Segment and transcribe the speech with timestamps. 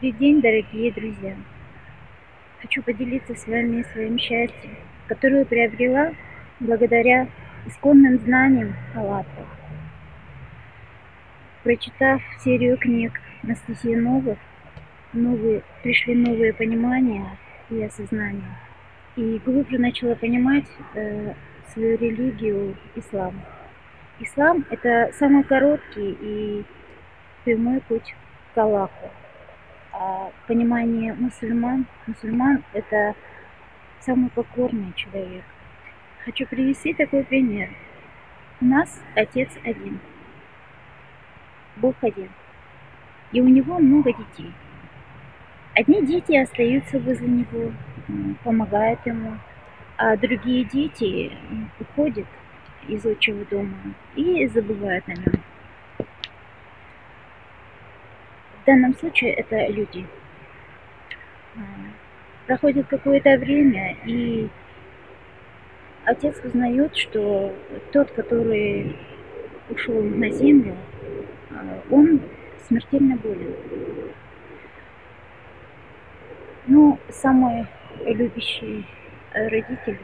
[0.00, 1.36] Добрый день, дорогие друзья!
[2.62, 4.74] Хочу поделиться с вами своим счастьем,
[5.06, 6.14] которое приобрела
[6.58, 7.28] благодаря
[7.66, 9.44] исконным знаниям Аллаха.
[11.64, 14.38] Прочитав серию книг Анастасии Новых,
[15.12, 17.36] новые, пришли новые понимания
[17.68, 18.56] и осознания.
[19.16, 21.34] И глубже начала понимать э,
[21.74, 23.34] свою религию ислам.
[24.18, 26.64] Ислам– это самый короткий и
[27.44, 28.14] прямой путь
[28.54, 29.10] к Аллаху.
[30.02, 33.14] А понимание мусульман, мусульман– это
[34.00, 35.44] самый покорный человек.
[36.24, 37.68] Хочу привести такой пример.
[38.62, 40.00] У нас Отец один,
[41.76, 42.30] Бог один,
[43.32, 44.54] и у него много детей.
[45.74, 47.70] Одни дети остаются возле него,
[48.42, 49.36] помогают ему,
[49.98, 51.30] а другие дети
[51.78, 52.26] уходят
[52.88, 53.76] из отчего дома
[54.16, 55.42] и забывают о нем.
[58.59, 60.06] В данном случае это люди.
[61.56, 61.60] А,
[62.46, 64.48] проходит какое-то время, и
[66.04, 67.52] отец узнает, что
[67.92, 68.96] тот, который
[69.68, 70.76] ушел на землю,
[71.50, 72.20] а, он
[72.68, 73.54] смертельно болен.
[76.68, 77.66] Ну, самый
[78.04, 78.86] любящий
[79.32, 79.98] родитель,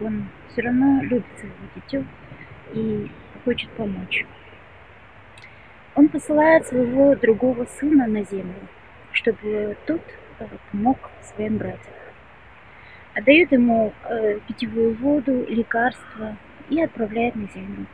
[0.00, 2.04] он все равно любит своего дитё
[2.72, 3.10] и
[3.44, 4.24] хочет помочь.
[6.00, 8.66] Он посылает своего другого сына на землю,
[9.12, 10.00] чтобы тот
[10.38, 11.94] э, помог своим братьям.
[13.12, 16.38] Отдает ему э, питьевую воду, лекарства
[16.70, 17.84] и отправляет на землю.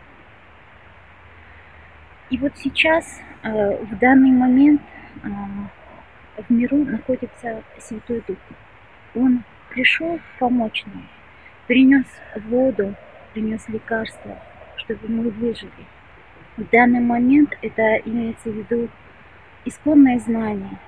[2.31, 4.83] И вот сейчас, э, в данный момент,
[5.25, 8.39] в миру находится Святой Дух.
[9.17, 11.09] Он пришел помочь нам,
[11.67, 12.95] принес воду,
[13.35, 14.39] принес лекарства,
[14.77, 15.96] чтобы мы выжили.
[16.57, 18.89] В данный момент это имеется в виду
[19.67, 20.79] исконное знание.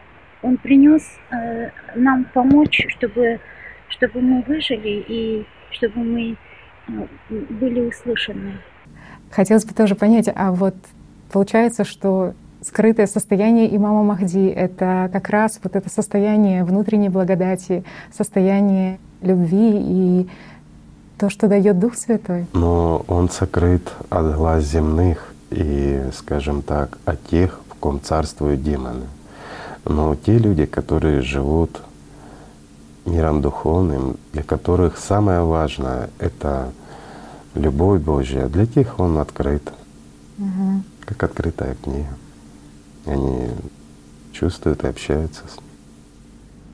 [0.43, 3.39] Он принес э, нам помочь, чтобы,
[3.89, 6.37] чтобы мы выжили и чтобы мы
[6.89, 6.93] э,
[7.51, 8.55] были услышаны.
[9.31, 10.75] Хотелось бы тоже понять, а вот
[11.31, 18.99] получается, что скрытое состояние имама Махди— это как раз вот это состояние внутренней благодати, состояние
[19.21, 20.29] любви и
[21.19, 22.47] то, что дает Дух Святой.
[22.55, 29.07] Но он сокрыт от глаз земных и, скажем так, от тех, в ком царствуют демоны.
[29.85, 31.81] Но те люди, которые живут
[33.07, 36.73] миром духовным, для которых самое важное— это
[37.55, 39.73] любовь Божья, для тех он открыт,
[40.39, 40.83] угу.
[41.01, 42.09] как открытая книга.
[43.07, 43.49] Они
[44.33, 45.65] чувствуют и общаются с ним.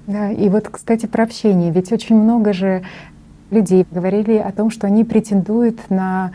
[0.07, 1.71] Да, и вот, кстати, про общение.
[1.71, 2.85] Ведь очень много же
[3.51, 6.33] людей говорили о том, что они претендуют на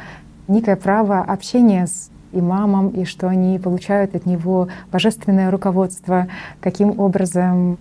[0.48, 6.28] некое право общения с имамом, и что они получают от него божественное руководство,
[6.62, 7.78] каким образом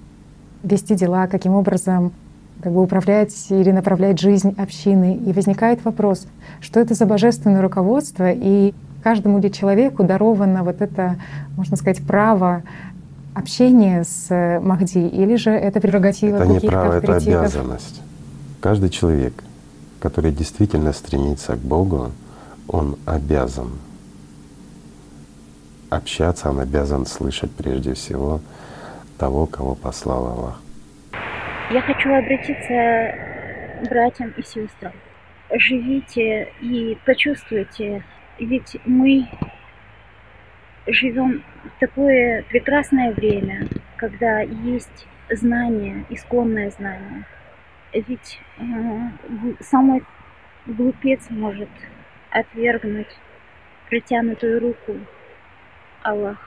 [0.62, 2.12] вести дела, каким образом
[2.60, 5.16] как бы управлять или направлять жизнь общины.
[5.16, 6.26] И возникает вопрос,
[6.60, 11.16] что это за божественное руководство, и каждому ли человеку даровано вот это,
[11.56, 12.62] можно сказать, право
[13.34, 18.02] общения с Махди, или же это прерогатива Это не право, это обязанность.
[18.60, 19.44] Каждый человек,
[20.00, 22.10] который действительно стремится к Богу,
[22.66, 23.68] он обязан
[25.90, 28.40] общаться, он обязан слышать прежде всего
[29.18, 30.62] того, кого послал Аллах.
[31.70, 33.14] Я хочу обратиться
[33.82, 34.92] к братьям и сестрам.
[35.50, 38.04] Живите и почувствуйте
[38.38, 39.28] ведь мы
[40.86, 43.66] живем в такое прекрасное время,
[43.96, 47.24] когда есть знание, исконное знание.
[47.92, 48.64] Ведь э,
[49.60, 50.04] самый
[50.66, 51.68] глупец может
[52.30, 53.08] отвергнуть
[53.88, 54.96] протянутую руку
[56.02, 56.38] Аллаха.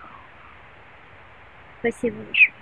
[1.79, 2.53] Спасибо большое.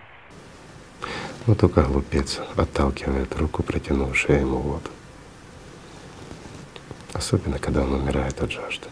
[1.47, 4.89] Ну только глупец отталкивает руку, протянувшую ему воду
[7.19, 8.87] особенно когда он умирает от жажды.